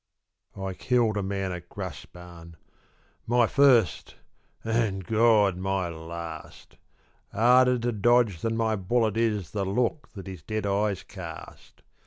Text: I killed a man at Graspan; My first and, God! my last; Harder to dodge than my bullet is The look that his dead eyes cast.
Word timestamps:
I 0.57 0.73
killed 0.73 1.15
a 1.15 1.21
man 1.21 1.51
at 1.51 1.69
Graspan; 1.69 2.55
My 3.27 3.45
first 3.45 4.15
and, 4.63 5.05
God! 5.05 5.57
my 5.57 5.89
last; 5.89 6.77
Harder 7.31 7.77
to 7.77 7.91
dodge 7.91 8.41
than 8.41 8.57
my 8.57 8.75
bullet 8.75 9.15
is 9.15 9.51
The 9.51 9.63
look 9.63 10.09
that 10.13 10.25
his 10.25 10.41
dead 10.41 10.65
eyes 10.65 11.03
cast. 11.03 11.83